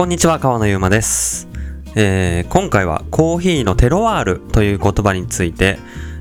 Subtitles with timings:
[0.00, 1.46] こんにちは、川野ゆうまです、
[1.94, 5.78] えー今回はコーヒーのテロワールという言葉について、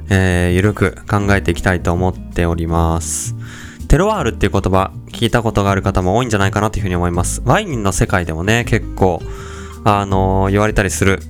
[0.09, 3.37] えーゆるく考えていきたいと思っております。
[3.87, 7.41] テロワールっていう言葉、聞いたことがある方も多いんじゃないかなというふうに思います。
[7.45, 9.21] ワインの世界でもね、結構、
[9.85, 11.21] あのー言われたりする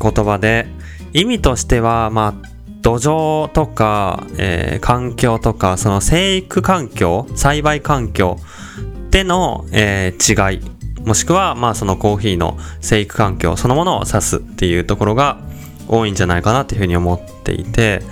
[0.00, 0.66] 言葉で、
[1.12, 2.48] 意味としては、まあ、
[2.80, 8.38] 土壌とか、えー環境とか、その生育環境、栽培環境
[9.10, 10.77] での、えー違い、
[11.08, 15.38] もしくは、まあ、そのコーヒーの生育環境そのものを指すっていうところが
[15.88, 18.02] 多いんじゃないかなというふうに思っていて、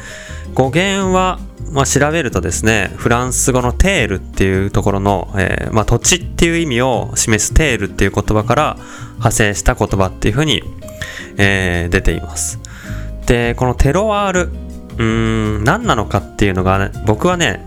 [0.54, 1.38] 語源は、
[1.72, 8.76] まあ、調べるとですね、フランス語のテールっていうところの、えーまあ、土地っていう意味を示すテールっていう言葉から
[9.16, 10.62] 派生した言葉っていうふうに、
[11.36, 12.58] えー出ています。
[13.26, 15.02] で、このテロワール、うー
[15.60, 17.62] ん、何なのかっていうのが、ね、僕はね、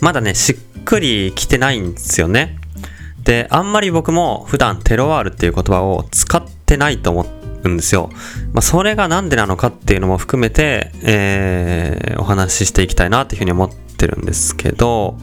[0.00, 2.58] まだね、しっくりきてないんですよね。
[3.24, 7.26] で、あんまり僕も普段テロワールっていう言葉を使ってないと思
[7.64, 8.10] うんですよ。
[8.52, 15.16] まあ、それがなんでなのかっていうのも含めて、えーお話ししていきたいなっていうふうに思ってるんですけど、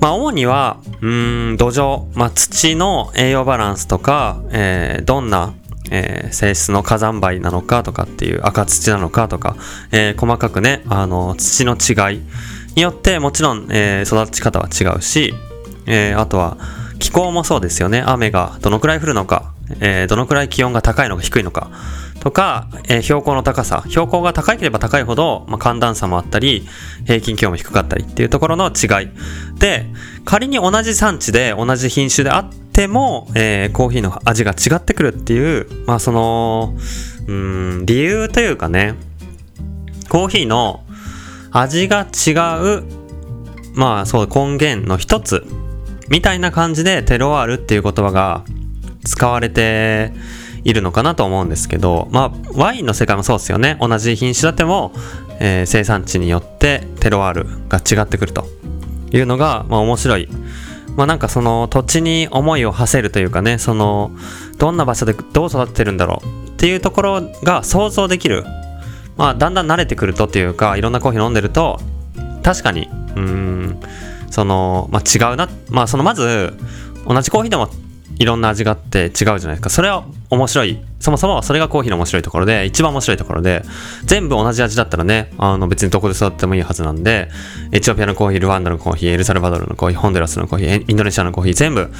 [0.00, 5.54] まあ、主には、うん、土壌、まあ、土の栄養バランスとか、えーどんな、
[5.90, 9.56] えー性質の火山灰なのかとかっていう赤土なのかとか、
[9.92, 12.20] えー細かくね、あの、土の違い
[12.76, 15.34] によってもちろん、えー育ち方は違うし、
[15.86, 16.56] えーあとは
[17.00, 18.04] 気候もそうですよね。
[18.06, 21.70] 雨がどのくらい降るのか、えーどのくらい気温が高いのか低いのか
[22.20, 23.82] とか、えー標高の高さ。
[23.88, 26.68] 標高が高ければ高いほど、まあ、寒暖差もあったり、
[27.06, 29.08] 平均気温も低かったりっていうところの違い。
[29.58, 29.86] で、
[30.24, 36.76] 仮に同じ産地で同じ品種であっても、えーコーヒーの味が違ってくるっていう、まあその、
[37.26, 38.94] うん、理由というかね、
[40.08, 40.84] コーヒーの
[41.50, 42.84] 味が違う、
[43.74, 45.46] まあそう、根源の一つ、
[46.10, 48.44] みたいな感じでテロワールっていう言葉が
[49.04, 50.12] 使われて
[50.64, 53.78] いるのかなと思うんですけど、まあワインの世界もそうですよね。
[53.80, 54.92] 同じ品種だっても、
[55.38, 58.46] えー生産地によってテロワールが違ってくると
[59.12, 60.28] いうのが、まあ面白い。
[60.96, 64.10] まあなんかその土地に思いを馳せるというかね、その
[64.58, 68.44] どんな場所でどう育ってるんだろうっていうところが想像できる。
[69.16, 71.78] まあだんだん慣れてくるとっていうか、いろんなコーヒー飲んでると、
[72.42, 73.80] 確かに、うーん、
[74.30, 75.48] その、まあ違うな。
[75.68, 76.54] まあそのまず、
[77.06, 77.68] 同じコーヒーでも
[78.18, 79.70] いろんな味があって違うじゃないですか。
[79.70, 80.78] それは面白い。
[81.00, 83.62] そもそもそれがコーヒーの面白いところで、一番面白いところで、
[84.04, 87.28] 全部同じ味だったらね、あの別にどこで育ってもいいはずなんで、
[87.72, 91.90] エチオピアのコーヒー、ルワンダのコーヒー、エルサルバドルのコーヒー、ホンデラスのコーヒー、インドネシアのコーヒー、全部、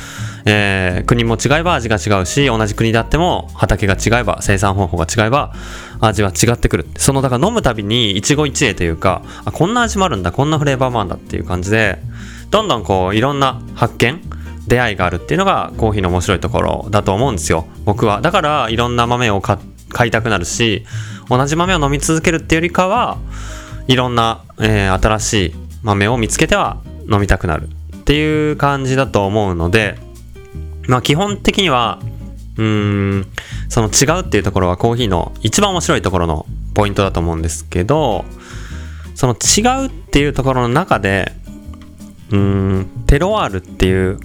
[0.45, 5.55] えー国も違えば味が違うし、同じ国であっても畑が違えば、生産方法が違えば、
[6.01, 6.87] 味は違ってくる。
[6.99, 11.99] その、だから飲むたびに一期一会というか、あ、こんな味もあるんだ、こんなフレーバーもあるんだっていう感じで、
[12.51, 14.21] どんどんこう、いろんな発見
[14.67, 17.67] 出会いがあるっていうのがコーヒーの面白いところだと思うんですよ。
[17.85, 18.21] 僕は。
[18.21, 19.59] だからいろんな豆を買
[20.09, 20.85] いたくなるし
[21.29, 23.19] 同じ豆を飲み続けるっていうよりかは
[23.87, 29.97] いろんな、えー新しい豆を見つけては飲みたくなるっていう感じだと思うので
[30.87, 32.01] まあ基本的には
[32.57, 33.27] うーん
[33.69, 38.25] その違うっていうところはコーヒーの一番面白いところのポイントだと思うんですけど
[39.15, 41.33] その違うっていうところの中で
[42.31, 42.39] うー
[42.81, 44.19] んテロワールっていう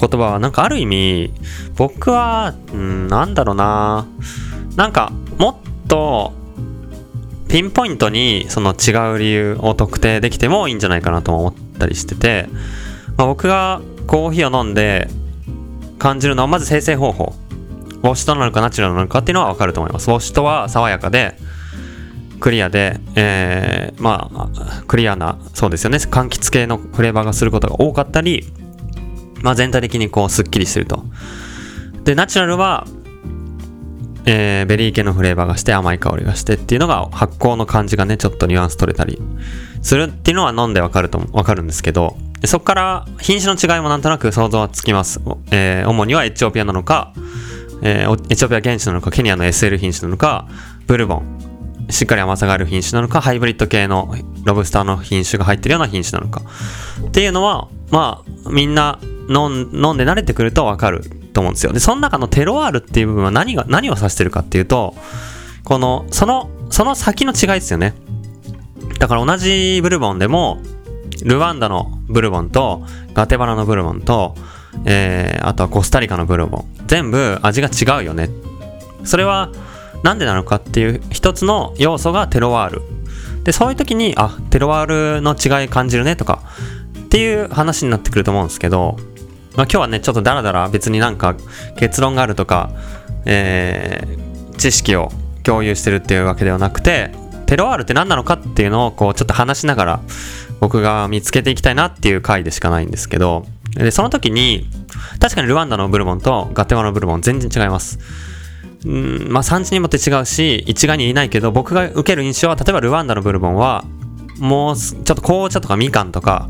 [0.00, 1.32] 言葉はなんかある意味
[1.76, 4.06] 僕はうんなんだろうな。
[4.76, 6.32] なんかもっと
[7.48, 12.48] ピンポイントにその違う理由を特定できてもいいんじゃないかなと思ったりしてて、
[13.16, 15.08] まあ、僕がコーヒーを飲んで
[15.98, 17.34] 感じるのはまず生成方法。
[18.02, 20.10] ウォッシュトなのかナチュラルなのかっていうのはわかると思います。
[20.10, 21.36] ウォッシュトは爽やかで
[22.38, 25.98] クリアで、えー、まあクリアなそうですよね。
[25.98, 28.46] 柑橘系のフレーバーがすることが多かったり
[29.42, 31.04] まあ、全体的にこうすっきりすると。
[32.04, 32.86] で、ナチュラルは、
[34.26, 39.20] えーベリー系のフレーバーがして甘い香りがしてっていうのが発酵の感じがね、ちょっとニュアンス取れたり
[39.82, 45.20] するっていうのは飲んでわかると、わかるんですけど、そこから品種の違いもなんとなく想像はつきます。
[45.50, 47.12] えー主にはエチオピアなのか、
[47.82, 50.46] えーエチオピア現地なのか、ケニアの SL 品種なのか、
[50.86, 51.22] ブルボン、
[51.90, 54.14] しっかり甘さがある品種なのか、ハイブリッド系の
[54.44, 56.42] ロブスターの品種が入ってるような品種なのか。
[57.06, 58.98] っていうのは、まあ、みんな
[59.30, 61.72] 飲ん飲んで慣れてくるとわかると思うんですよ。
[61.72, 64.94] で、その中のテロワールっていう部分は何が、何を指してるかっていうと、
[65.64, 67.94] この、その、その先の違いですよね。
[68.98, 70.60] だから同じブルボンでも、
[71.24, 72.82] ルワンダのブルボンと、
[73.14, 74.34] ガテバラのブルボンと、
[74.84, 76.64] えー、あとはコスタリカのブルボン。
[76.86, 78.30] 全部味が違うよね。
[79.04, 79.50] それは、
[80.02, 82.82] なんでなのかっていう一つの要素がテロワール。
[83.44, 86.42] で、そういう時に、あ、テロワールの違い感じるねとか、
[87.04, 88.96] っていう話になってくると思うんですけど、
[89.56, 91.36] まあ、今日はね、ちょっとダラダラ別になんか
[91.76, 92.70] 結論があるとか、
[93.24, 95.10] えー、知識を
[95.42, 97.10] 共有してるっていうわけではなくて、
[97.46, 100.00] テロワールって何なのかっていうのをこうちょっと話しながら
[100.60, 103.44] 僕が見つけていきたいなっていう回でしかないんですけど、
[103.74, 104.68] で、その時に、
[105.20, 107.98] 確かにルワンダのブルボンとガテマのブルボン全然違います。
[108.84, 113.84] うんまあ産地にもって違うし、一概に言えないけど、僕が受ける印象は、例えばルワンダのブルボンは、
[114.38, 116.48] もうちょっと紅茶とかみかんとか、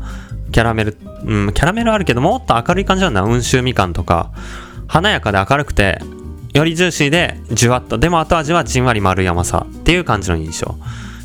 [0.51, 3.23] キャラメル、うん、キャラメルあるけど、もっと明るい感じなんだ。
[3.23, 4.31] 温州みかんとか、
[4.87, 5.99] 華やかで明るくて、
[6.53, 7.97] よりジューシーで、じゅわっと。
[7.97, 10.75] でも後味はじんわり丸い甘さっていう感じの印象。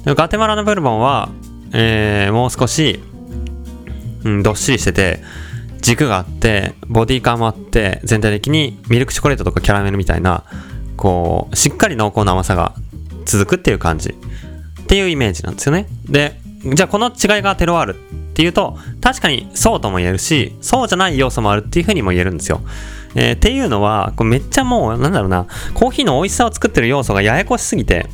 [0.05, 1.31] ガテマラのブルボンは、
[1.73, 3.01] えー、もう少し、
[4.25, 5.23] うん、どっしりしてて、
[5.81, 10.45] 軸があって、ボディ感もあって、全体的にミルクチョコレートとかキャラメルみたいな、
[10.97, 12.75] こう、しっかり濃厚な甘さが
[13.25, 14.11] 続くっていう感じ。
[14.11, 15.89] っていうイメージなんですよね。
[16.09, 16.41] で、
[16.73, 17.97] じゃあこの違いがテロワール
[18.37, 22.61] っていうと、確かにそうとも言えるし、そうじゃない要素もあるっていうふうにも言えるんですよ。
[23.15, 28.11] えー、っていうのは、これめっちゃもう、なんだろうな、コーヒーの美味しさを作ってる要素がややこしすぎて、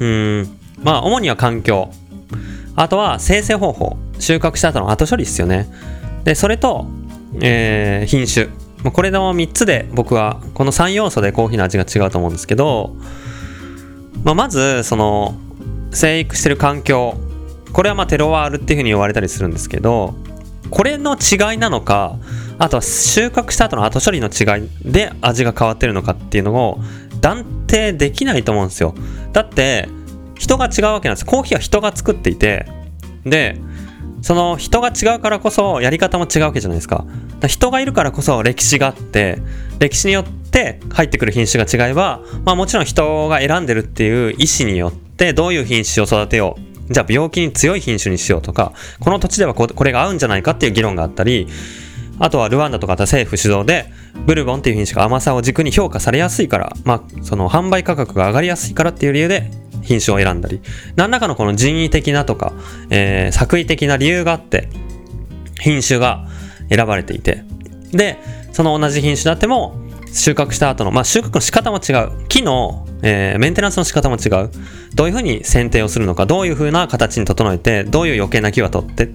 [0.00, 1.92] うん、まあ、主には環境。
[2.74, 3.96] あとは生成方法。
[4.18, 5.68] 収穫した後の後処理ですよね。
[6.24, 6.88] で、それと、
[7.40, 8.48] えー、品種。
[8.90, 12.96] これの3つで僕は、この3要素でコーヒーの味が違うと思うんですけど、
[14.24, 15.36] まあ、まず、その、
[15.92, 17.20] 生育してる環境。
[17.72, 20.14] これはまあテロワールっていうふうに言われたりするんですけど、
[20.70, 22.16] これの違いなのか、
[22.58, 26.80] あとは収穫した後の後処理の違いで味が変わってるのかっていうのを
[27.20, 28.94] 断定できないと思うんですよ。
[29.32, 29.88] だって、
[30.38, 31.26] 人が違うわけなんです。
[31.26, 32.66] コーヒーは人が作っていて、
[33.24, 33.58] で、
[34.22, 37.04] その人が違うからこそやり方も違うわけじゃないですか。
[37.46, 39.38] 人がいるからこそ歴史があって、
[39.78, 46.71] 歴史によって入ってくる品種が違えば、まあもちろん人が選んでるっていう意思によってどういう品種を育てよう。
[46.90, 51.48] じゃあ病気に強い品種にしようとか、この土地ではこれが合うんじゃないかっていう議論があったり、
[52.18, 53.86] あとはルワンダとか政府主導で、
[54.26, 59.50] ブルボンっていう品種が甘さを軸に評価されやすいから、まあ、その販売価格が上がりやすいからっていう理由で
[59.82, 60.60] 品種を選んだり、
[60.96, 62.52] 何らかのこの人為的なとか、
[62.90, 64.68] えー、作為的な理由があって、
[65.60, 66.26] 品種が
[66.68, 67.44] 選ばれていて、
[67.92, 68.18] で、
[68.52, 69.81] その同じ品種であっても、
[70.12, 72.26] 収穫した後の、まあ、収穫の仕方も違う。
[72.28, 74.50] 木の、えー、メンテナンスの仕方も違う。
[74.94, 79.10] どういうふうに剪定をするのか、どういうふうな形に整えて、どういう余計な木は取って、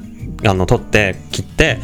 [0.45, 1.79] あの、取って、切って、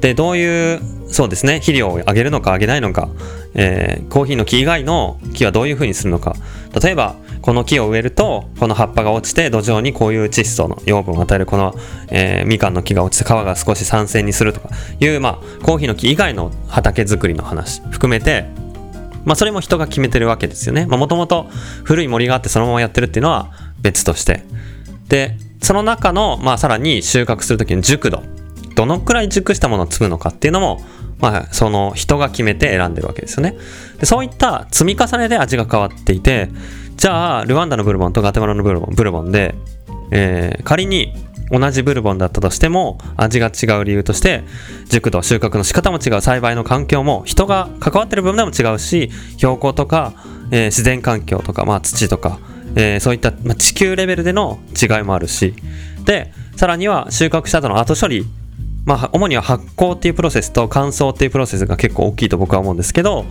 [0.00, 3.08] で、どういう、そうですね、肥料をあげるのかあげないのか、
[3.54, 6.36] えー、コーヒーの木以外の木はどういうふうにするのか。
[6.82, 11.74] 例えば、この木を植えると、この葉っぱが落ちて土壌にこういう窒素の養分を与える、この、
[12.08, 14.68] えー、みかんの木が落ちて皮が少し酸性にするとか
[15.00, 18.46] いう、まあ、コーヒーの木以外の畑作りの話含めて、
[19.24, 20.86] まあ、それも人が決めてるわけですよね。
[20.86, 21.48] もともと
[21.84, 23.50] 古い森があってそのままやってるっていうのは
[23.80, 24.44] 別として。
[25.08, 28.22] で、その中の、まあ、さらに収穫するときの熟度。
[28.76, 30.80] どのくらい熟したものを積むのかっていうのも、
[31.18, 33.56] まあ、その人が決めて選んでるわけですよね。
[33.98, 36.48] でそういった積み重ねで味が変わっていて、
[37.00, 39.54] じゃあ、ルワンダのブルボンとガテマラのブルボン、ブルボンで、
[40.10, 41.14] えー、仮に
[41.50, 44.44] 同じブルボンだったとしても、味が違う理由として、
[44.90, 50.12] 熟度、収穫の仕方も違う、栽培の環境も、人が関わってる部分でも違うし、標高とか、
[50.50, 52.38] えー、自然環境とか、まあ土とか、
[52.74, 55.54] えー、そういった、まあ、地球レベルでの違いもあるし、
[56.04, 58.26] で、さらには収穫した後の後処理。
[58.84, 63.24] まあ、主には発酵っていうプロセスと乾燥っていうプロセスが結構大きいと僕は思うんですけど、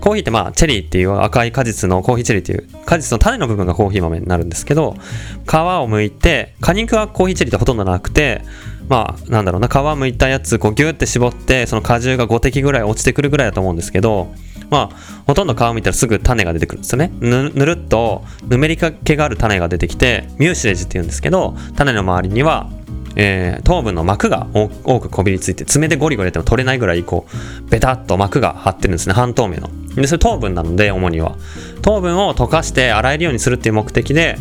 [0.00, 4.98] コーヒーってまあ、チェリーっていう赤い果実のコーヒーチェリーっていう果実の種の部分がコーヒー豆になるんですけど、皮を
[5.46, 8.42] 剥いて、果肉はコーヒーチェリーってほとんどなくて、
[8.88, 14.32] まあ、なんだろうな、皮剥いたやつ、こうギューって絞って、その果汁が5滴ぐらい落ちてくるぐらいだと思うんですけど、
[14.70, 17.12] まあ、ほとんど皮を見たらすぐ種が出てくるんですよね。
[17.20, 22.70] ぬぬるっと、ぬめりかけがある種が出てきて、ミューシレージって言うんですけど、種の周りには
[23.16, 27.26] えー、糖分の膜が多くこびりついて爪でゴリゴリやっても取れないぐらいこ
[27.66, 29.70] うベタっと膜が張ってるんですね半透明の
[30.02, 31.36] でそれ糖分なので主には。
[31.82, 34.38] 糖分を溶かして洗えるようにするっていう目的で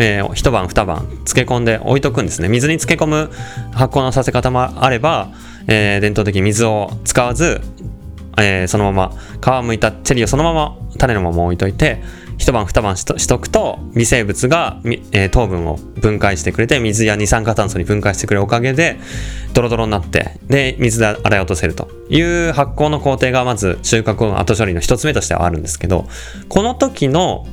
[0.00, 2.48] えー、一晩二晩漬け込んで置いとくんですね。
[2.48, 3.30] 水に漬け込む
[3.72, 5.32] 発酵のさせ方もあれば、
[5.66, 7.60] えー、伝統的に水を使わず、
[8.38, 9.10] えー、そのま
[9.42, 12.00] ま皮むいたチェリーをそのまま種のまま置いといて
[12.38, 14.80] 一晩二晩しとしとくと微生物が、
[15.12, 18.98] えー、糖分を分解してくれて水や二酸化炭素に分解してくれるおかげで
[19.52, 21.88] ドロドロになってで水で洗い落とせると。
[22.10, 26.08] いう発酵の工程がまず収穫の後処理の一つ目としてはあるんですけど
[26.48, 27.46] この時の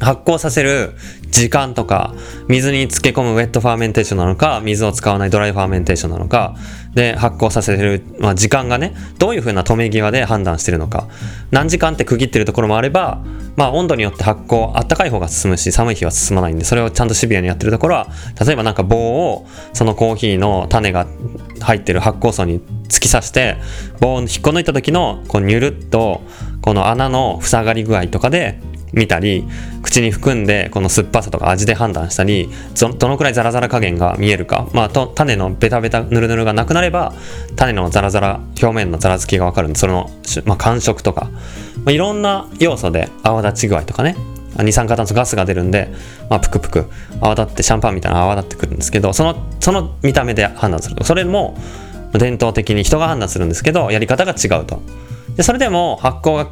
[0.00, 0.94] 発酵させる
[1.30, 2.14] 時間とか、
[2.48, 6.54] 水に漬け込む wet fermentation なのか、水を使わない dry fermentation なのか、
[6.94, 11.08] で発酵させる、まあ、時間がねどういう風な止め際で判断してるのか。
[11.50, 13.22] 何時間って区切ってるところもあれば、
[13.56, 18.08] まあ、温度によって発酵あったかい方が進むし寒い日は進まないんでそれをちゃんとシビアにやってるところは
[18.44, 18.96] 例えばなんか棒
[19.32, 21.06] をそのコーヒーの種が
[21.60, 23.56] 入ってる発酵槽に突き刺して
[24.00, 26.22] 棒を引っこ抜いた時のこうニュルっと
[26.60, 28.60] この穴の塞がり具合とかで
[28.92, 29.44] 見たり
[29.82, 32.48] 口に含んでこの酸っぱさとか味で判断したり
[32.98, 37.12] どのくらいザラザラ加減が見えるか、まあ、と種のベタベタヌルヌルがなくなれば
[37.56, 40.10] 種のザラザラ表面のザラつきが分かるんでその、
[40.44, 41.30] まあ、感触とか、
[41.84, 44.16] まあ、いろんな要素で泡立ち具合とかね。
[44.64, 45.88] 二酸化炭素ガスが出るんで、
[46.28, 46.90] まあ、プクプク
[47.20, 51.56] 泡立ってシャンパンみたいな泡立ってくるんですけどそのその見た目で判断するそれも
[52.12, 54.80] 伝統的に人が判断するんですけどやり方が違うと。
[55.36, 56.50] でそれでも発酵が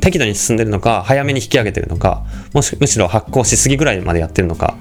[0.00, 4.76] 適度に進んでるのか早めに引き上げてるのかもしむしろ発酵しすぎぐらいまでやってるのか。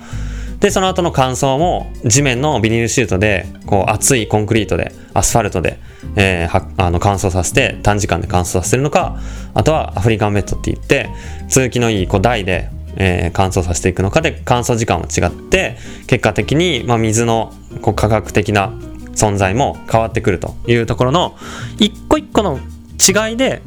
[0.60, 5.78] でその後の乾燥も地面のビニールシートでこう厚いコンクリートでアスファルトで、
[6.16, 9.20] えー、あの乾燥させて短時間で乾燥させるのか
[9.54, 11.10] あとはアフリカンベッドって言って
[11.50, 18.70] 通気のいいこう台で、えー、乾燥させていくのかで乾燥時間は違って結果的に、まあ、水のこう科学的な
[19.14, 21.36] 存在も変わってくるというところの
[21.80, 22.60] 一個一個の
[22.98, 23.62] 違いで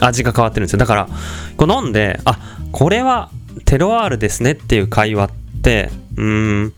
[0.00, 0.78] 味が変わってるんですよ。
[0.78, 1.08] だから
[1.56, 2.38] こう飲んであ
[2.72, 3.30] これは
[3.64, 5.30] テロワールですねっていう会話っ
[5.62, 6.72] てうん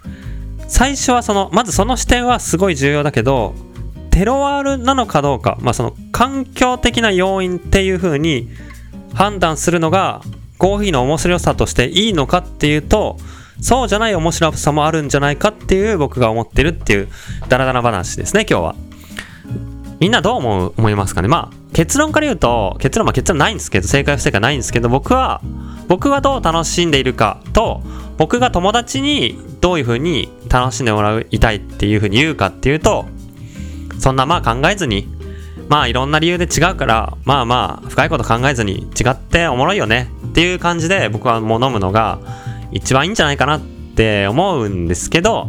[0.69, 3.55] 最初はそのまずその視点はすごい重要だけど
[4.11, 8.49] テロワールなのかどうか、まあ、その環境的な要因っていう風に
[9.14, 10.23] 判断するのが
[10.59, 13.19] コーヒーの面白さとしていいのかっていうと
[13.61, 17.09] そうじゃない面白さもあるんじゃないかっていう僕が思ってるっていう
[17.49, 18.75] ダラダラ話ですね今日は。
[19.99, 21.28] みんなどう思う思いますかね？
[21.28, 25.42] まあ結論から言うと結論は結論ないんですけど正解不正解ないんですけど僕は
[25.88, 27.83] 僕はどう楽しんでいるかと
[28.16, 33.04] 僕が友達にどういう風に楽しんでもらいたいっていう風に言うかっていうと
[33.99, 35.06] そんなまあ考えずに
[35.68, 42.21] まあいろんな理由で違うからまあまあ深いこと考えずに違っておもろいよねっていう感じで僕はもう飲むのが
[42.73, 45.49] 一番いいんじゃないかなって思うんですけど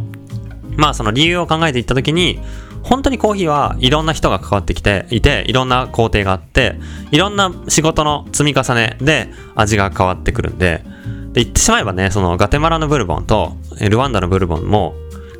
[0.76, 2.38] まあその理由を考えていった時に
[2.88, 6.76] 本当にコーヒーはいろんな人が関わってきていていろんな工程があって
[7.10, 10.82] いろんな仕事の積み重ねで味が変わってくるんで
[11.34, 14.94] で言ってしまえばねそのガテマラのブルボンとルワンダのブルボンも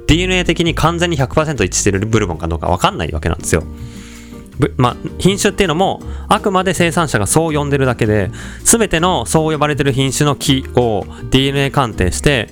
[0.07, 3.63] DNA 的に完全に100%一致してるブルボンかどうか分かんないわけなんですよ。
[4.77, 8.33] まあ、品種っていうのもあくまで生産者がそう呼んでるだけで
[8.65, 12.49] 全てのそう呼ばれてる品種の木を DNA 鑑定して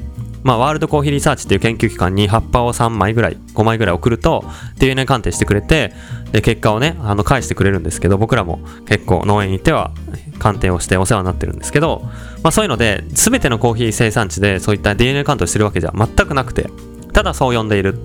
[0.47, 4.45] まあ、ワールドコーヒーリサーチっていう研究機関に葉っぱを3枚ぐらい、5枚ぐらい送ると、
[4.79, 5.93] DNA 鑑定してくれて、
[6.31, 9.91] で、結果をね、あの、返してくれるんですけど、僕らも結構農園に行っては
[10.39, 12.03] 鑑定をしてお世話になってるんですけど、
[12.45, 16.71] まあ、そういうので、全てのコーヒー生産地でそういった DNA 鑑定してるわけじゃ全くなくて、
[17.13, 17.99] ただそう呼んでいる。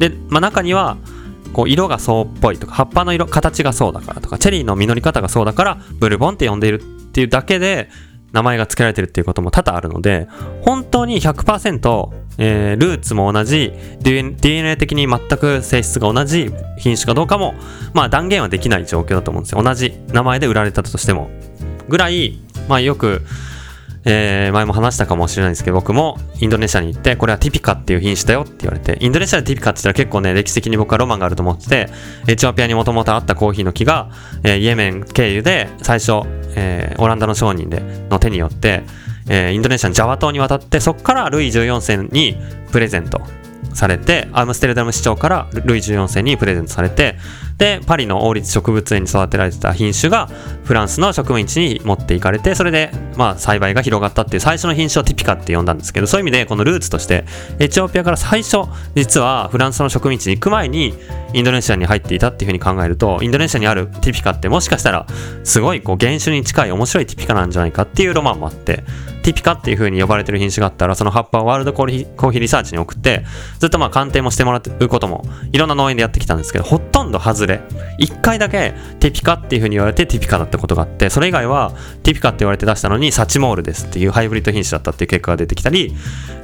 [0.00, 0.96] で、まあ、中には、
[1.52, 7.88] こう色がそうっぽいとか葉っぱの色形がそうだからとかチェリーの実り方がそうだからブルボンって呼んでいるっていうだけで
[8.38, 10.28] 名前が付けられてるっていうことも多々あるので、
[10.62, 17.54] 本当に100%、えー、ルーツも同じ、DNA 的に全く性質が同じ品種かどうかも、
[17.94, 19.62] まあ断言はできない状況だと思うんですよ。
[19.62, 21.30] 同じ名前で売られたとしても。
[21.88, 23.22] ぐらい、まあよく、
[24.10, 31.88] えー、前も話したかもしれないんですけど、僕もインドネシアに行って、これはティピカっていう品種だよって言われて、インドネシアでティピカって言ったら結構ね、歴史的に僕はロマンがあると思ってて、
[32.26, 34.10] エチオピアにもともとあったコーヒーの木が、
[34.44, 36.22] えー、イエメン経由で最初、
[36.56, 38.82] えー、オランダの商人での手によって、
[39.28, 42.34] えー、インドネシアのジャワ島に渡って、そこからルイ14世に
[42.72, 43.20] プレゼント
[43.74, 47.16] されて、アムステルダム市長からルイ14世にプレゼントされて、
[47.58, 50.28] で、パリの王立植物園に育てられてた品種が
[50.64, 57.24] フランスの植民地に持っていかれて、それで、まあ、栽培が広がったっていう最初の品種をティピカって呼んだんですけど、そういう意味で、このルーツとして、
[57.58, 58.58] エチオピアから最初、
[58.94, 60.94] 実はフランスの植民地に行く前に、
[61.32, 65.06] インドネシアに入っていたっていうふうに考えると、インドネシアにあるティピカってもしかしたら、
[65.42, 68.84] すごいこう原種に近い面白いティピカなんじゃないかっていうロマンもあって、
[69.22, 73.24] ティピカっていう風に呼ばれてる品種があったら、その葉っぱをワールドコーヒーリサーチに送って、
[73.58, 77.47] ずっとまあ鑑定もしてもらうことも、いろんな農園でやってきたんですけど、ほとんど外れ。
[77.48, 77.60] で。
[77.98, 81.72] 1回だけテピカっていう風に言われてティピカだったことがあって、それ以外は
[82.04, 85.94] ティピカって言われて出したのにサチモールですっていうハイブリッド品種だったっていう結果が出てきたり、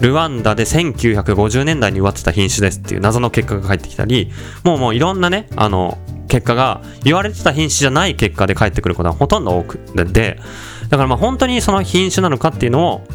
[0.00, 4.32] ルワンダで1950年代に植わってた品種ですっていう謎の結果が返ってきたり、
[4.64, 10.40] もうもういろんなね、あの、結果が言われてた品種じゃない結果で返ってくることはほとんど多くで、
[10.88, 13.06] だからまあ本当にその品種なのかっていうのを、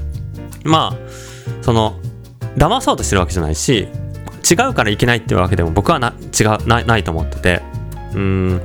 [0.63, 0.98] まあ、
[1.62, 2.00] その、
[2.55, 3.88] 騙そうとしてるわけじゃないし、
[4.50, 7.62] 違うからいけないっていうわけでも僕はな違うないと思ってて、
[8.13, 8.61] うん、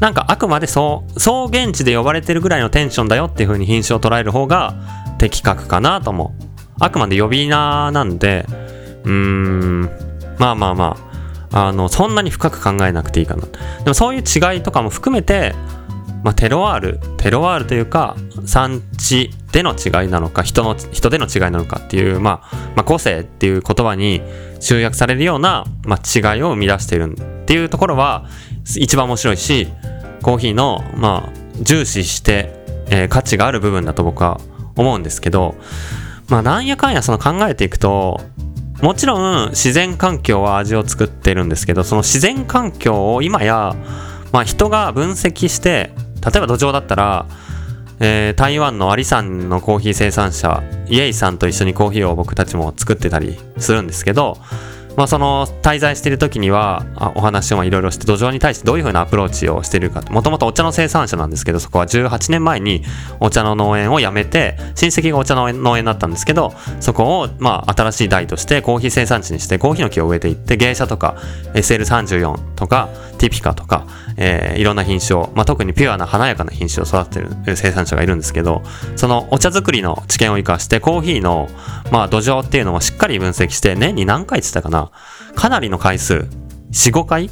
[0.00, 4.74] なんかあくまでそうそう現地で呼ばれてるぐらいのテンションだよっていう風に品種を捉える方が
[5.18, 6.46] 的確かなと思う。
[6.78, 8.46] あくまで呼び名なんで、
[9.04, 9.82] うーん、
[10.38, 10.96] まあまあま
[11.50, 13.46] あ、あのそんなに深く考えなくていいかな。
[13.46, 13.50] で
[13.86, 15.54] もそういう違いとかも含めて、
[16.22, 24.20] まあ、テロワールテロワールというか産地での違いなのか人の人での違いなのかっていう、まあ、まあ個性っていう言葉に
[24.60, 28.26] 集約されるような、まあ、違いを生み出しているっていうところは
[28.78, 29.68] 一番面白いし
[30.22, 31.32] コーヒーの、まあ、
[31.62, 32.50] 重視して、
[32.90, 34.40] えー、価値がある部分だと僕は
[34.76, 35.54] 思うんですけど
[36.28, 38.20] まあなんやかんやその考えていくと
[38.82, 43.74] もちろん自然環境は味を作ってるんですけどその自然環境を今や、
[44.32, 45.92] まあ、人が分析して
[46.24, 47.26] 例えば土壌だったら、
[48.00, 54.36] えー、台湾のアリさんのコーヒー生産者イエイさんと一緒にコーヒーを僕たちも作ってたりするんですけど
[54.96, 60.30] まあ、その滞在している時にはお話をいろいろして土壌に対してどういうふうなアプローチをしているかもと。
[60.30, 62.82] もとお茶の生産者なんですけどそこは18年前に
[63.20, 71.16] お茶の農園を辞めて親戚がお茶の農園だったんですけどそこをまあ新しい台としてコーヒー生産地にしてコーヒーの木を植えていって芸者とか
[71.54, 72.88] SL34 とか
[73.18, 73.86] ティピカとか、
[74.16, 78.62] えー、いろんな品種を、まあ、特にピュアな華やかな品種を育てる生産者がいるんですけど
[78.96, 81.48] そのお茶作りの知見を生かしてコーヒーの、
[81.90, 84.85] まあ、土壌っていうのをしっかり分析して年に何回って言ったかな
[85.34, 86.26] かなりの回数、
[86.72, 87.30] 4、5回？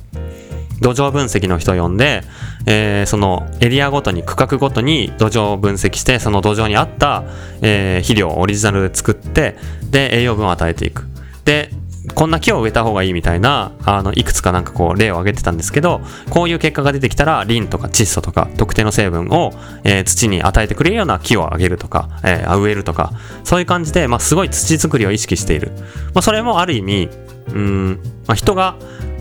[0.80, 2.22] 土壌分析の人を呼んで、
[2.66, 7.24] えー、そのエリアごとに区画ごとに土壌を分析してその土壌に合った、
[7.62, 9.56] えー、肥料をオリジナルで作って
[9.90, 11.04] で栄養分を与えていく。
[11.44, 11.70] で
[12.14, 19.52] こんな木を植えた方がいいみたいなあのいくつかなんかこう例を挙げてたんですけどこういう結果が出てきたらリンとか窒素とか特定の成分を、
[19.84, 25.72] えー、土に与えてくれるような木をあげるとか、え、植えるとかそういう感じで、まあ、すごい土作りを意識している、
[26.12, 27.08] まあ、それもある意味
[27.48, 28.76] うん、まあ、人が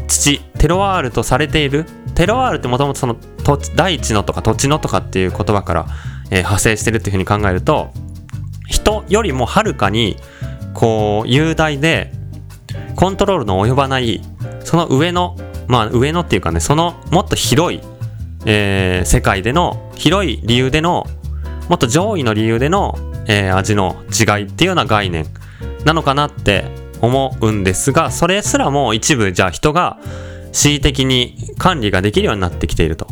[0.07, 1.85] 土テロワールとされている。
[2.15, 3.17] テロワールってもともとその
[3.75, 5.87] 大地のとか土地のとかっていう言葉から、
[6.29, 7.89] えー、派生してるっていうふうに考えると
[8.67, 10.17] 人よりもはるかに
[10.73, 12.11] こう雄大で
[12.95, 14.21] コントロールの及ばない
[14.63, 15.35] その上の
[15.67, 17.81] まあ上のっていうかねそのもっと広い、
[18.45, 21.05] えー、世界での広い理由での
[21.69, 22.95] もっと上位の理由での、
[23.27, 25.25] えー、味の違いっていうような概念
[25.85, 26.65] なのかなって
[27.03, 29.99] 思うんですがそれすらも一部じゃあ人が
[30.53, 33.07] 恣意的に管理ができるようになってきていると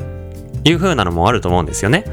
[0.63, 2.05] いう風なのもあると思うんですよね。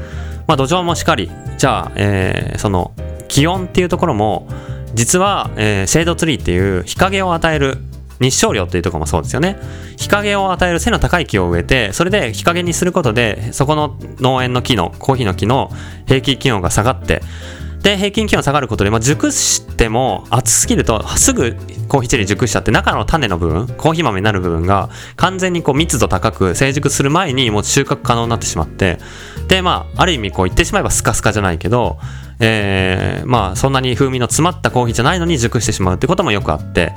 [0.45, 2.93] まあ土壌もしっかりじゃあ、えー、その
[3.27, 4.47] 気温っていうところも
[4.93, 7.77] 実は、えー、シェードツリーっていう日陰を与える
[8.19, 9.57] 日照量っていうところもそうですよね。
[9.97, 15.71] 日陰を与える背の高い木を植えて、それで日陰にすることで、そこの農園の木の、コーヒーの木の
[16.05, 17.21] 平均気温が下がって、
[17.81, 21.55] で、平均気温下がることで、まあ、熟しても暑すぎると、すぐ
[21.87, 28.97] コーヒーチェリー熟しちゃって、中の種の部分、コーヒー豆になる部分が、完全にこう密度高く成熟する前にもう収穫可能になってしまって、
[29.47, 31.97] で、まあ、ある意味こう言ってしまえばスカスカじゃないけど、
[32.39, 36.93] えー、まあそんなに風味の詰まったコーヒーじゃないのに熟してしまうってこともよくあって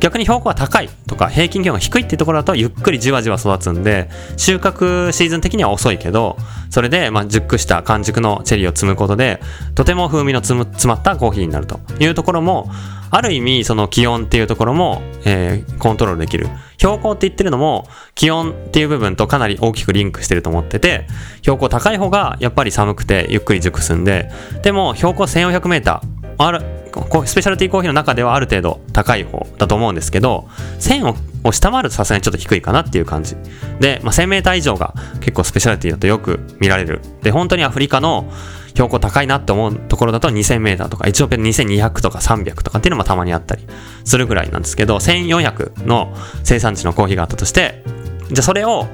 [0.00, 6.36] 逆に標高が高いとか平均気温が低いっていうところだとゆっくりじわじわ育つんで収穫シーズン的には遅いけど
[6.70, 9.40] それでまあ熟した完熟のチェリーを摘むことで
[9.74, 11.80] とても風味の詰まったコーヒーになると。
[12.00, 12.70] いうところも
[13.10, 16.48] ある意味その気温っていうところも、えー、コントロールできる。
[16.78, 21.06] 標高って言ってるのも気温っていう部分とかなり大きくリンクしてると思ってて
[21.40, 24.30] 標高高い方がやっぱり寒くてゆっくり熟すんで
[24.62, 26.00] でも標高 1400m
[26.38, 26.60] ある
[27.26, 30.48] スペシャルティーコーヒーの中ではある程度高い方だと思うんですけど
[30.80, 33.36] 1000を下回るとさすがにちょっと低いかなっていう感じ。
[33.80, 37.00] で、まあ、1000m 以上が結構スペシャルティーだとよく見られる。
[37.22, 38.30] で本当にアフリカの
[38.68, 43.66] 標高高いなって思うところだと 2000m とかエチオピア2200とか300とかっていうのもたまにあったり
[44.04, 47.82] するぐらいなんですけど1400の生産地のコーヒーがあったとして
[48.30, 48.86] じゃあそれを、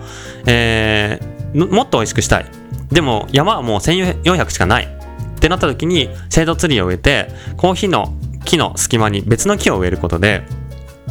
[0.46, 2.46] えー、もっと美味しくしたい。
[2.92, 5.03] でも山はもう1400しかない。
[5.44, 7.28] ってなった時にシェードツリーを植えて
[7.58, 8.14] コーヒーの
[8.46, 10.42] 木の隙間に別の木を植えることで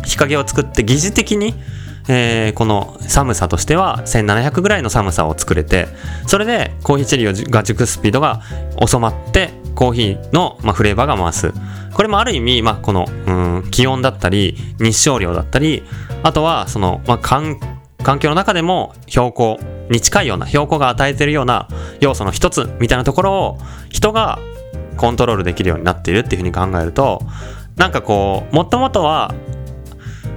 [0.03, 1.53] 日陰を作って疑似的に
[2.09, 5.87] えー、この寒さとしては1700ぐらいの寒さを作れて
[6.27, 8.41] それでコーヒーチェリーが熟すスピードが
[8.85, 11.53] 収まってコーヒーの、まあ、フレーバーが増す。
[11.93, 15.83] これもある意味、まあ、このうん気温だったり日照量だったり
[16.23, 17.57] あとはその、まあ、環
[18.19, 21.67] 境の中でも標高に近いような標高が与えているような
[21.99, 23.57] 要素の一つみたいなところを
[23.89, 24.39] 人が
[24.97, 27.21] コントロールできるようになっているっていうふうに考えると
[27.75, 29.33] なんかこうもともとは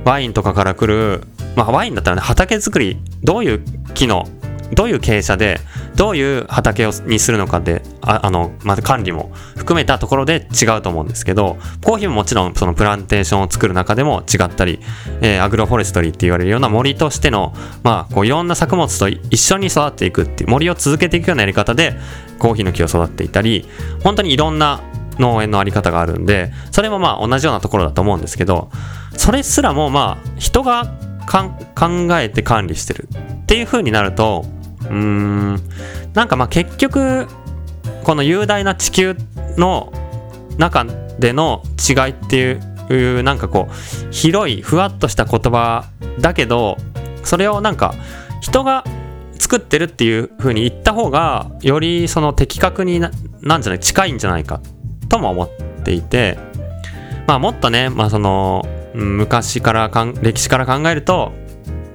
[0.04, 1.22] ワインとかから来る
[1.56, 4.28] まあ、ワインだったらね畑作りどういう木の
[4.72, 5.60] どういう傾斜で
[5.94, 14.80] どういう畑をにするのかでああの、まず管理も含めたところで違うと思うんですけどコーヒーももちろんそのプランテーションを作る中でも違ったり、
[15.20, 21.94] えー、アグロフォレストリーって言われるような森としての、まあ、こういろんな作物と一緒に育っていくっていう森を続けていくようなやり方で
[22.38, 23.66] コーヒーの木を育っていたり
[24.02, 24.82] 本当にいろんな
[25.18, 28.70] 農園のあり方があるんでそれもまあ同じようなところだと思うんですけど
[29.16, 30.94] それすらもまあ人が
[31.26, 33.08] 考えて管理してる
[33.42, 34.44] っていう風になると
[34.90, 35.60] うん。
[36.14, 37.26] なんかまあ結局
[38.04, 39.16] この雄大な地球
[39.56, 39.92] の
[40.58, 40.84] 中
[41.18, 42.36] での違いって
[42.94, 45.86] いうなんかこう広いふわっとした言葉
[46.20, 46.76] だけど
[47.24, 47.94] それをなんか
[48.40, 48.84] 人が
[49.38, 53.10] 作ってるっていう風に言った方がよりその的確にな
[53.42, 54.60] なんじゃない近いんじゃないか
[55.08, 55.50] とも思っ
[55.84, 56.38] ていて
[57.26, 61.32] まあもっとねまあその昔からかん歴史から考えると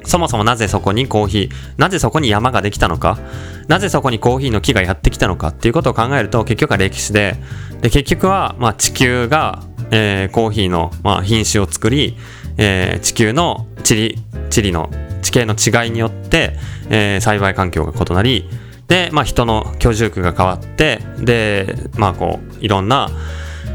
[0.06, 3.20] そもそもなぜそこにコーヒーなぜそこに山ができたのか
[3.68, 7.36] なぜそこにコーヒーの木がやってきたのかっていうことを考えると結局は歴史で
[7.82, 12.18] で結局はまあ地球が、えー、コーヒーのまあ品種を作り、
[12.58, 14.18] えー、地球の地理
[14.50, 14.90] 地理の
[15.22, 16.54] 地形の違いによって、
[16.90, 18.50] えー、栽培環境が異なり
[18.88, 23.10] で、まあ、人の居住区が変わってでまあこういろんな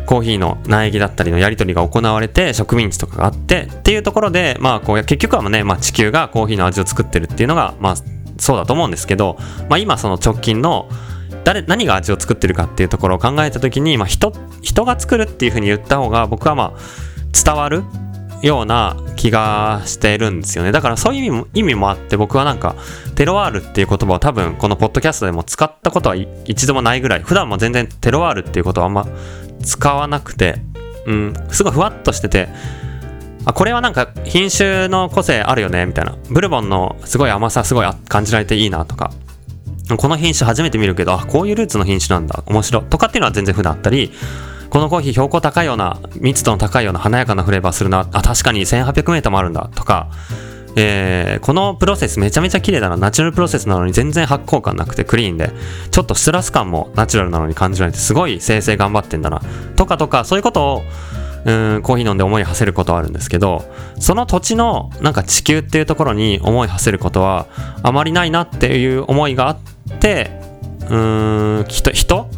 [0.07, 7.97] コーヒーの苗木だったりのやり取りが行われて植民地とかがあってっていうところでまあこう結局はね、まあ、地球がコーヒーの味を作ってるっていうのがまあ
[8.39, 9.37] そうだと思うんですけど、
[9.69, 10.89] まあ、今その直近の
[11.45, 16.79] 誰何が味を作ってるかっていうところを考えた時に、まあ人、人が作るっていうふうに言った方が僕はまあ
[17.33, 17.85] 伝わる
[18.43, 20.73] ような気がしてるんですよね。
[20.73, 22.77] だからそういう意味も意味もあって僕はなんか
[23.15, 27.23] テロワールっていう言葉を多分このポッドキャストでも使ったことは一度もないぐらい。
[27.23, 29.07] 普段も全然テロワールっていうことはあんま
[29.63, 30.57] 使わなくて。
[31.07, 31.35] うん。
[31.51, 32.49] すごいふわっとしてて。
[33.45, 36.17] あこれはなんか品種の個性あるよねみたいな。
[36.31, 39.13] ブルボンのすごい甘さすごい感じられていいなとか。
[39.97, 42.43] この品種初めて見るけどあこういうルーツの品種なんだ。
[42.47, 44.13] 面白とかっていうのは全然普段あったり。
[44.71, 48.09] このコーヒー標高高いような密度の高いような華やかなフレーバーするな。
[48.13, 49.71] あ確かに 1800m もあるんだ。
[49.75, 50.09] とか
[50.79, 52.99] えー、このプロセスめちゃめちゃ綺麗だな。
[52.99, 55.51] ナチュラルプロセスなのに全然発酵感なくてクリーンで。
[55.91, 59.41] ちょっとストラス感もナチュラルなのに感じられてすごい生成頑張ってんだな。
[59.77, 60.83] とかとかそういうことを
[61.47, 63.65] うんコーヒー飲んで思い馳せることはあるんですけど
[64.01, 67.47] その土地のなんか地球っていうところに思い馳せることは
[67.85, 69.59] あまりないなっていう思いがあっ
[70.01, 70.31] て
[70.81, 72.29] うーん人人？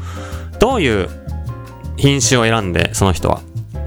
[0.59, 1.09] どういう
[1.99, 3.43] 品種を選んでその人は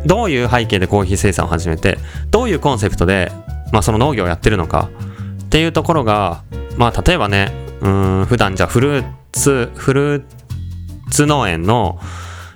[0.05, 1.97] どういう背景でコーヒー生産を始めて
[2.29, 3.31] どういうコンセプトで、
[3.71, 4.89] まあ、その農業をやってるのか
[5.43, 6.43] っていうところが
[6.77, 10.25] まあ例えばねうん普段じゃフルーツフルー
[11.09, 11.99] ツ農園の、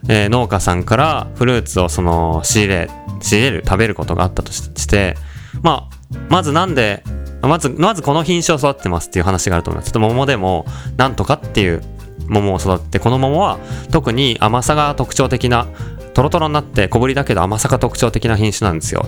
[0.08, 2.90] えー、農家さんからフルーツをその仕入れ
[3.22, 5.16] 仕入れる食べることがあったとして
[5.62, 7.04] まあまずなんで
[7.42, 9.88] まずまずこの品種を育ってますっていう話があると思います。
[9.88, 10.66] ちょっと桃でも
[10.98, 11.84] なんとかっていう
[12.28, 13.60] 桃を育ってこの桃は
[13.92, 15.68] 特に甘さが特徴的な
[16.14, 19.06] トロトロになって小ぶりだけど甘さが特徴的な品種なんですよ。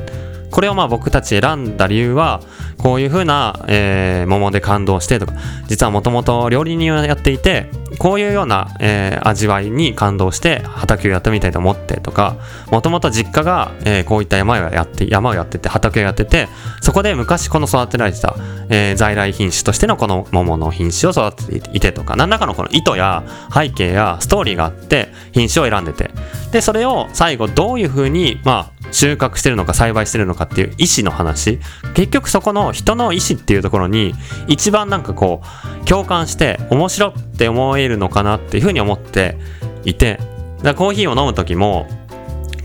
[0.52, 2.42] これをまあ僕たち選んだ理由は
[2.78, 5.34] こういう風な、えー、桃で感動してとか
[5.68, 12.36] 実はもともと料理人をやっていてこういうような、えー、味わいに感動して畑をやってみたいと思ってとか
[12.72, 16.48] もともと実家が、えー、こういった山をやって山をやってて畑をやってて
[16.82, 18.36] そこで昔この育てられてた、
[18.70, 26.12] えー、在来品種としてのこの桃の品種を育てていてとか何らかのこの意図や背景やストーリーがあって品種を選んでて。
[26.52, 31.60] でそれを最後どういう風にまあ収穫してるのか栽培してるのかっていう意思の話。
[31.94, 34.14] 結局そこの人の意思っていうところに
[34.48, 35.42] 一番なんかこ
[35.82, 39.38] う共感して面白って思えるのかなっていうふうに思って
[39.84, 40.20] いて。
[40.64, 41.88] だコーヒーを飲む時も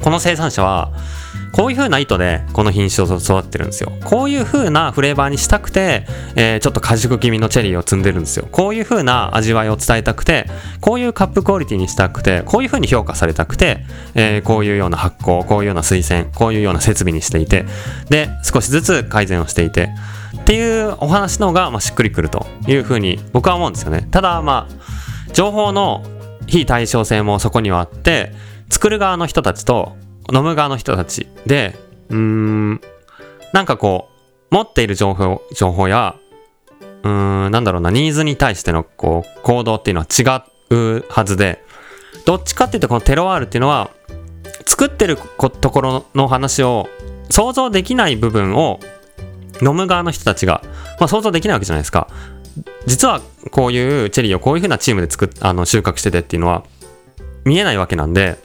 [0.03, 0.93] この生産者は
[1.53, 3.93] こういう風な意図でこの品種を育ってるんですよ。
[4.05, 8.49] こういう風なフレーバーにしたくて、えー、ちょっと果熟気味のチェリーを積んでるんですよ。
[8.51, 10.47] こういう風な味わいを伝えたくて、
[10.81, 13.85] こういうカップクオリティにしたくて、こういう風に評価されたくて、
[14.15, 17.67] えー、こういうような発酵、こういうような推薦、こういうような設備にしていて、
[18.09, 19.91] で、少しずつ改善をしていて、
[20.41, 24.09] っていうお話の方が、まあ、しっくりくるという風に僕は思うんですよね。
[24.11, 26.03] ただ、まあ、情報の
[26.47, 28.33] 非対称性もそこにはあって、
[28.72, 29.96] 作る側の人たちと
[30.32, 31.76] 飲む側の人たちで、
[32.08, 32.80] うーん、
[33.52, 34.08] なんかこ
[34.50, 36.16] う、持っている情報、情報や、
[37.02, 41.62] うーん、なんだろうな、ニーズに対してのこう、行動っていうのは違うはずで、
[42.24, 43.90] どっちかっていうとこのテロワールっていうのは、
[44.66, 46.88] 作ってるところの話を
[47.30, 48.80] 想像できない部分を
[49.61, 50.62] 飲む側の人たちが、
[50.98, 52.08] まあ、想像できないわけじゃないですか。
[52.87, 56.64] 実はこういうチェリーをこういう風なチームで作っあの収穫しててっていうのは
[57.44, 58.38] 見えないわけなんで、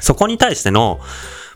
[0.00, 1.00] そこに対しての、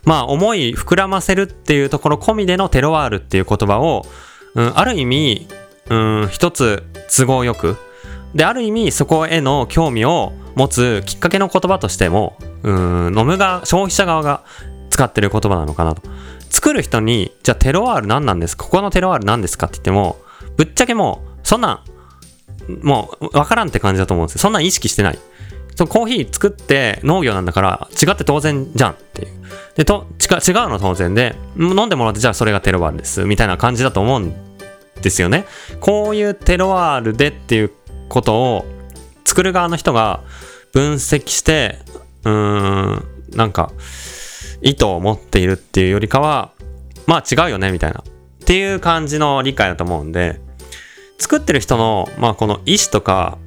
[0.05, 4.07] まあ、思い膨らませるっていうところ込みでのテロワールっていう言葉を、
[4.55, 5.49] うん、ある意味、
[5.89, 6.83] うん、一つ
[7.15, 7.77] 都合よく、
[8.35, 12.73] で、ある意味そこへの興味を持つきっかけの言葉としても、う
[13.11, 14.43] ん、飲むが、消費者側が
[14.91, 16.03] 使ってる言葉なのかなと。
[16.51, 18.65] 作る人に、じゃあテロワール何なんですか？
[18.65, 20.19] ここのテロワール何ですかって言っても、
[20.57, 21.85] ぶっちゃけもう、そんな
[22.69, 24.41] ん、もう、わからんって感じだと思うんですよ。
[24.41, 25.19] そんなん意識してない。
[25.75, 29.33] そのコーヒー作って農業なんだから違って当然じゃんっていう。
[29.77, 33.25] で、と、違うの当然で、飲んでもらってじゃあそれがテロワールです。
[33.25, 34.33] みたいな感じだと思うん
[35.03, 35.47] ですよね。
[35.81, 37.73] こういうテロワールでっていう
[38.09, 38.65] ことを
[39.25, 40.21] 作る側の人が
[40.73, 41.79] 分析して、
[42.25, 43.73] うーん、なんか、
[44.63, 46.53] 意図を持っているっていうよりかは、
[47.07, 48.01] まあ違うよね、みたいな。
[48.01, 50.41] っていう感じの理解だと思うんで、
[51.19, 53.39] 作ってる人の、まあこの意思とか、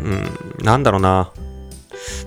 [0.00, 1.32] うん、なんだろうな、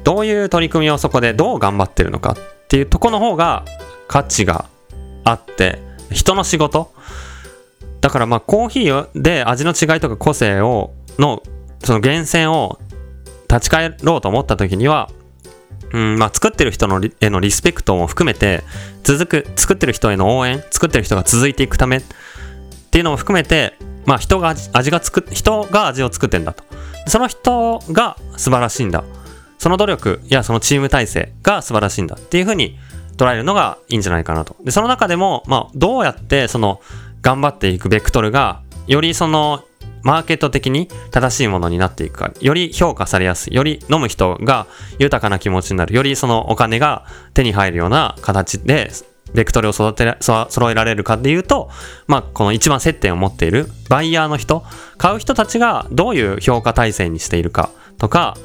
[0.04, 3.65] どういう取り組みをそこでどう頑張ってるのかっていうとこの方が
[4.08, 4.65] 価値が
[5.24, 5.80] あって、
[6.12, 6.92] 人の仕事。
[8.02, 11.44] だからまあコーヒーで味の違いとか個性を、の、
[11.84, 12.80] その源泉を
[13.50, 15.10] 立ち返ろうと思った時には、
[15.92, 18.63] うんまあ、作ってる人のへのリスペクトも含めて
[19.04, 22.04] 続く作ってる人への応援作ってる人が続いていくためっ
[22.92, 23.74] ていうのも含めて、
[24.06, 26.63] まあ、人が味が作人が味を作ってんだと。
[27.08, 29.04] その人が素晴らしいんだ。
[29.60, 32.80] その努力やそのチーム体制が素晴らしいんだっていうふうに
[33.17, 36.82] 捉えるのがいいんじゃないかなとでその中でも、まあ、どうやってその
[37.22, 39.63] 頑張っていくベクトルがよりその
[40.04, 44.67] マーケット的に正しいものになっていくか、より評価されやすい、より飲む人が
[44.98, 48.91] 豊かな気持ちになる、よりそのお金が手に入るような形で、
[49.34, 51.69] ベクトルを育てそ揃えられるかっていうと、
[52.08, 54.63] まあ、この一番接点を持っているバイヤーの人、
[54.98, 58.38] 買う人たちがどういう評価体制にしているかとか、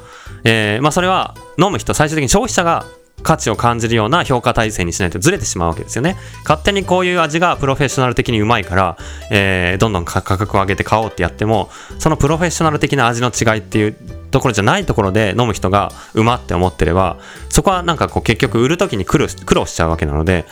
[0.44, 2.84] えー、まあ、それは飲む人、最終的に消費者が
[3.22, 6.16] 価値を感じるような評価体制にしないとずれてしまうわけですよね。
[6.42, 8.98] 勝手にこういう味がプロフェッショナル的にうまいから、
[9.30, 13.96] えー、どんどん価格を上げて買おうってやっても、そのプロフェッショナル的な味の違いっていう
[14.30, 17.16] ところじゃないところで飲む人がうまって思ってれば、
[17.48, 20.44] そこはなんかこう結局売る時に苦労しちゃうわけなので、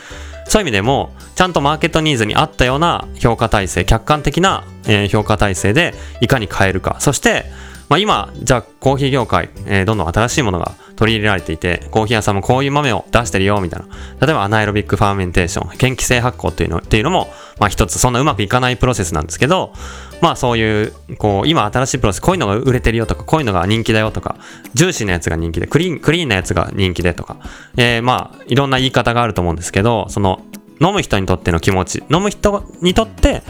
[0.49, 6.97] そういう意味でも、ちゃんとマーケットニーズに合ったような評価体制、客観的な、え、評価体制でいかに変えるか。
[7.01, 7.47] そして、
[7.93, 13.87] まあ、今、じゃあコーヒー業界、えー、どんどん新しいものが取り入れられていて、コーヒー屋さんもこういう豆を出してるよ、みたいな。
[14.27, 19.75] 例えば anaerobic fermentation、嫌気性発酵っていうのっていうのも、まあ一つ、そんなうまくいかないプロセスなんですけど、
[20.23, 24.37] まあそういう、こう、今新しいプロセス、こういうのが売れてるよとか、こういうのが人気だよとか、
[24.73, 27.37] ジューシーなやつが人気で、クリーン、クリーンなやつが人気でとか、
[27.77, 30.41] えー、まあ、いろんな言い方があると思うんですけど、その、
[30.81, 33.43] 飲む人にとっての気持ち、飲む人にとって、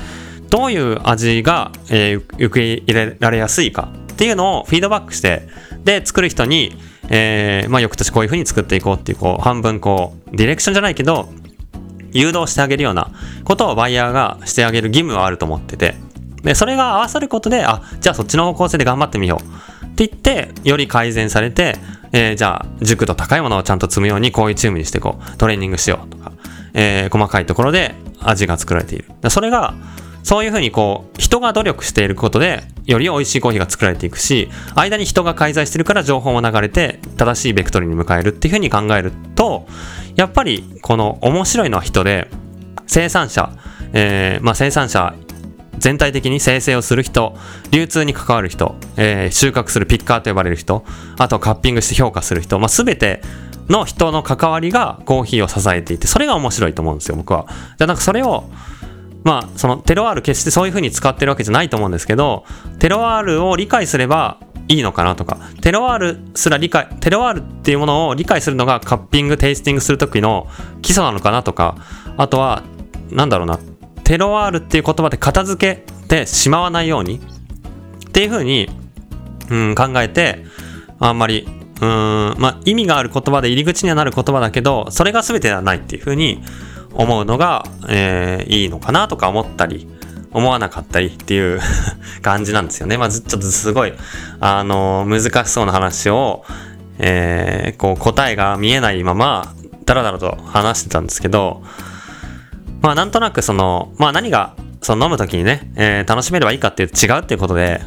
[0.52, 5.48] どういう味が、えー、受け入れられやすいかっていうのをフィードバックして、
[5.82, 6.76] で、作る人に、
[7.08, 11.30] えー、まあ、翌年こういう風に作っていこうっていう、こう、半分こう、ディレクションじゃないけど、
[12.12, 13.10] 誘導してあげるような
[13.44, 15.94] ことをバイヤーがしてあげる義務はあると思ってて、
[16.42, 21.76] で、それが合わさることで、あ、じゃあそっちの方向性で頑張ってみようって言って、より改善されて、
[22.12, 26.32] えー、じゃあ、熟度高いものをちゃんと積むようにこういうチームにしていこう、トレーニングしようとか、
[26.74, 29.06] えー、細かいところで味が作られている。
[29.30, 29.72] それが、
[30.22, 39.66] そういうふうにこう、人が努力していることで、より美味しいコーヒーが作られていくし、間に人が介在してるから情報も流れて、正しいベクトルに迎えるっていうふうに考えると、
[40.16, 42.28] やっぱりこの面白いのは人で、
[42.86, 43.50] 生産者、
[43.92, 45.14] えー、まあ生産者
[45.78, 47.36] 全体的に生成をする人、
[47.72, 50.84] 流通に関わる人、えー、収穫するピッカーと呼ばれる人、
[51.18, 53.20] あとカッピングして評価する人、まあ、全て
[53.68, 57.46] の人の関わりがコーヒーを支えていて、それが面白いと思うんですよ、僕は。
[57.78, 58.44] じゃなんかそれを、
[59.24, 62.44] まあ、そのテロワール決してそういう風に使ってるわけじゃないと思うんですけど、
[62.78, 70.48] テロワールを理解すればいいのかなとか、テロワールすら理解、テロワールっていうものを理解するのがカッピング、テイスティングする時の
[70.82, 71.76] 基礎なのかなとか、
[72.16, 72.62] あとは、
[73.10, 73.58] なんだろうな、
[74.04, 77.20] テロワールっていう言葉で片付けてしまわないように
[78.08, 78.68] っていう風に、
[79.50, 80.44] うん、考えて、
[80.98, 81.46] あんまり、
[81.80, 86.42] うん、まあ、意味がある言葉で入り口にはなる言葉だけど、それが全てではないっていう風に、
[86.94, 89.88] 思うのが、えー、いいのかなとか思ったり、
[90.32, 91.60] 思わなかったりっていう
[92.22, 92.96] 感じなんですよね。
[92.96, 93.92] まず、ちょっとすごい、
[94.40, 96.44] あのー、難しそうな話を、
[96.98, 101.62] えー、こう答えが見えないまま、だらだらと話してたんですけど、
[102.80, 107.80] まあなんとなくその、まあ何が、その飲む時にね、えー、楽しめればいいかっていう違うっていうこと、で、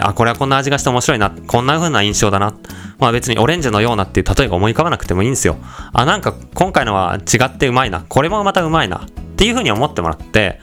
[0.00, 2.54] あ、これはこんな味がして面白いな、こんな風な印象だな。
[2.98, 5.56] まあ別にオレンジのようなっていう例えが思い浮かばなくてもいいんですよ。
[5.92, 8.04] あ、なんか今回のは違ってうまいな。
[8.08, 8.98] これもまたうまいな。
[8.98, 10.60] っていう風に思ってもらって、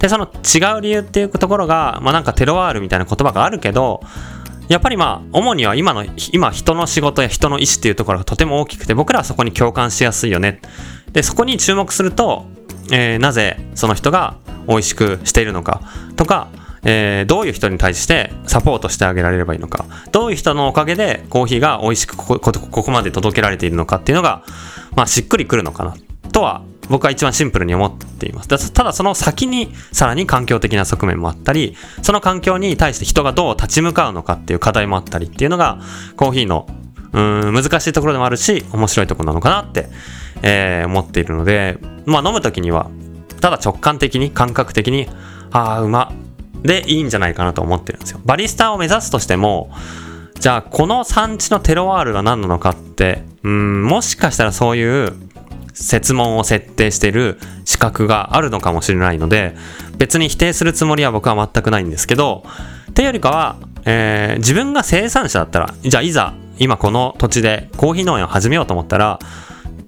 [0.00, 4.00] で、その違う理由っていうところが、まあなんかテロワールみたいな言葉があるけど、
[4.68, 10.60] やっぱりまあ、主には今の、今人の仕事や人の意思っていうところがとても大きくて、僕らはそこに共感しやすいよね。
[11.12, 12.46] で、そこに注目すると、
[12.90, 14.36] えー、なぜその人が
[14.68, 15.82] 美味しくしているのか
[16.16, 16.48] とか、
[16.84, 24.42] えー、どういう人に対してサポートしてあげられればいいのか、どういう人のおかげでコーヒーが美味しくここここまで届けられているのかっていうのが、
[24.96, 25.94] まあ、しっくりくるのかな、
[26.32, 28.72] とは僕は一番シンプルに思っています。
[28.72, 35.78] ただその先にさらに環境的な側面もあったり、その環境に対して人がどう立ち向かうのかっていう課題もあったりっていうのが、
[36.16, 36.66] コーヒーの
[37.14, 39.88] うん、難しいところでもあるし、面白いところなのかなって、
[40.42, 42.90] えー、思っているので、まあ飲むときには、
[43.40, 45.08] ただ直感的に、感覚的に、
[45.52, 46.12] ああ、うま、
[46.64, 48.20] でいいんじゃないかなと思ってるんですよ。
[48.24, 49.70] バリスタを目指すとしても、
[50.40, 55.12] じゃあこの産地のテロワールが何なのかって、うん、もしかしたらそういう
[55.74, 59.54] 設問を設定してる資格があるのかもしれないので、
[59.98, 62.44] 別に否定するつもりは僕は全くないんですけど、
[62.90, 69.18] っていうよりかは、えー、自分が生産者だったら、じゃあいざ今この土地でコーヒー農園を始めようと思ったら、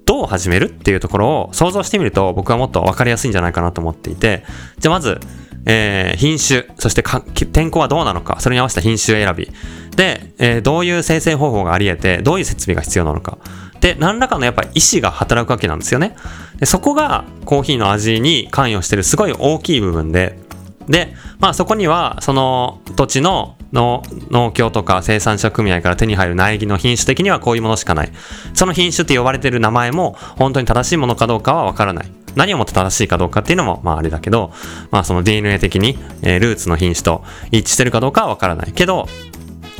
[0.05, 4.43] どう始めるっていうところを想像してみると僕はもっと分かりやすいんじゃないかなと思っていて、
[4.79, 5.19] じゃあまず、
[5.69, 7.03] えー、品種、そして
[7.51, 9.51] 天候はどうなのか、それに合わせた品種選び。
[9.97, 13.37] で、えー、どういう生成方法があり得て、どういう設備が必要なのか。
[13.81, 16.15] で、何らかのやっぱ意思が働くわけなんですよね。
[16.59, 20.39] でそこがコーヒーの味に関与してるすごい大きい部分で、
[20.87, 28.11] で、まあそこにはその土地の農協とか生産者組合から手に入る苗木の品種的にはこういうものしかない。
[28.53, 32.11] その品種って呼ばれてる名前も本当に正しいものかどうかはわからない。
[32.37, 34.53] 何をもって正しいかどうかっていうのもまああれだけど、
[34.91, 38.71] まあその DNA 的に、えー、ルーツの品種と一致してるかどうかはわからない。
[38.71, 39.07] けど、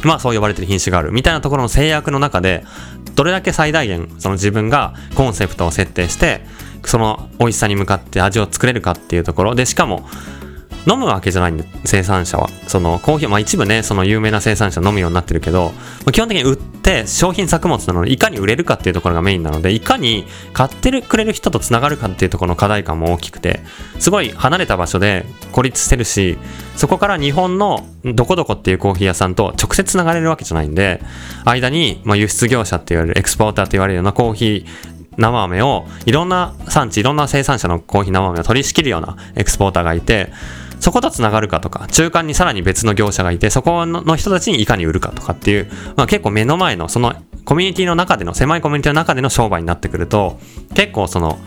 [0.03, 2.65] まあそう呼ばれてる品種があるみたいなところの制約の中で
[3.15, 6.41] どれだけ最大限その自分がコンセプトを設定して
[6.85, 10.07] その美味しさに向かって味を作れるかっていうところでしかも
[10.87, 12.49] 飲むわけじゃないんで、生産者は。
[12.67, 15.73] そのコーヒー、まあ一部ね、その有名な生産者飲むようになってるけど、
[16.13, 23.59] 基本的に売って商品作物なので、いかに売れるかっていうところがメインなので、いかに買ってるくれる人と繋がるかっていうところの課題感も大きくて、
[23.99, 26.37] すごい離れた場所で孤立してるし、
[26.77, 31.01] そこから日本のどこどこっていうコーヒー屋さんと直接繋がれるわけじゃないんで、
[31.43, 40.31] 間に、まあ、輸出業者って言われる、エクスポーターって言われるようなコーヒー、生飴をいろんな産地いろんな生産者のコーヒー生飴を取り仕切るようなエクスポーターがいて
[40.79, 50.37] そことつながるかとか、中間にさらに別の業者がいて、そこの人たちにいかに売るかとかっていう、まあ結構目の前の、そのコミュニティの中での、狭いコミュニティの中での商売になってくると、
[50.73, 51.39] 結構その、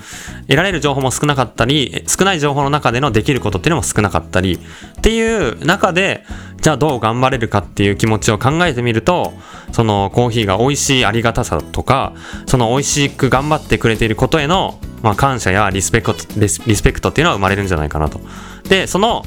[0.48, 4.54] 得られる情報も少なかったり、少ない情報の中でのできることっていうのも少なかったり、
[4.98, 6.24] っていう中で、
[6.60, 9.34] じゃあどう頑張れるかっていう気持ちを考えてみると、
[9.72, 12.14] そのコーヒーが美味しいありがたさとか、
[12.46, 18.20] その美味しく頑張ってくれていることへの、まあ、感謝やリスペクト、リスペクトっていうのは生まれるんじゃないかなと。
[18.70, 19.26] で、その、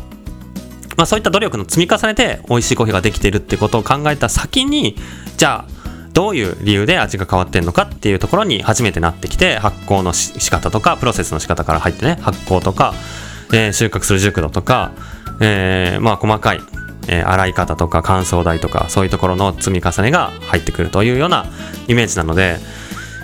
[0.98, 4.96] まあそういった努力の積み重ねで美味しいコーヒーができているってことを考えた先に、
[5.38, 5.74] じゃあ、
[6.14, 12.94] どういう理由で味が変わってんのかっていうところに初めてなってきて、発酵の仕方とか、プロセスの仕方から入ってね、発酵とか、
[13.52, 14.92] えー、収穫する熟度とか、
[15.42, 16.62] えー、まあ細かい、
[17.08, 21.48] えー、洗い方とか乾燥台とか、そういうところの積み重ねが入ってくるというような
[21.88, 22.60] イメージなので、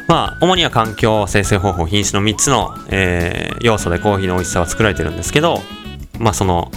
[0.10, 5.62] まあ、主には環境、生成方法、品種の3つの、えー、要素でコーヒーの美味しさは作られてるんですけど、
[6.20, 6.72] まあその、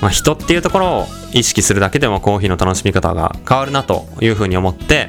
[0.00, 5.08] まあ、人っていうところを意識するだけでもコーヒーの楽しみ方が変わるなというふうに思って、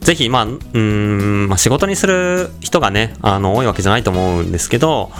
[0.00, 5.12] ぜひ、まあ、うん、まあ、仕事にする人がね、あの、多いわけじゃないと思うんですけど、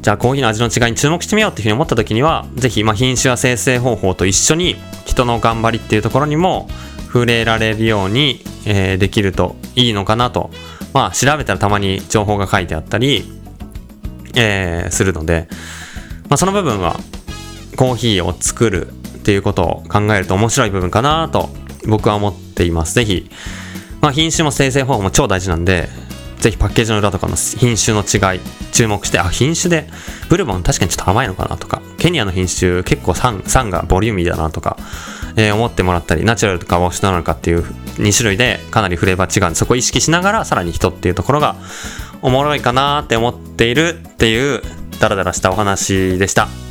[0.00, 6.68] じゃあコーヒーの味の違いに注目してみようっていうふうに思った時には、ぜひ、まあ、品種や生成方法と一緒に人の頑張りっていうところにも
[7.06, 10.50] 触れられるように、えー、できるといいのかなと。
[10.92, 13.24] まあ、調べたらたまに情報が書いてあったり、
[14.34, 15.48] えー、するので、
[16.28, 16.98] まあ、その部分は
[17.76, 18.92] コーヒーを作るっ
[19.24, 21.48] ていうことを考えると面白い部分かなと
[21.86, 22.94] 僕は思っています。
[22.94, 23.30] ぜひ、
[24.00, 25.88] まあ、品種も生成方法も超大事なんで、
[26.44, 28.40] ぜひパッケージの裏とかの品種の違い
[28.72, 29.88] 注目して、あ、品種で、
[30.28, 34.76] ブルボン確かにちょっと甘いのかなとか、ケニアの品種結構酸酸がボリューミーだなとか、
[35.36, 41.56] えー、思ってもらったり、ナチュラルとかウォッシュなのかっていう2種類でかなりフレーバー違うんで、そこを意識しながらさらに人っていうところが
[42.20, 44.62] おもろいかなって思っているっていう
[45.00, 46.63] ダラダラしたお話でした。